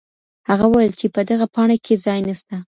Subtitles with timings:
[0.49, 2.55] هغه وویل چي په دغه پاڼې کي ځای نسته.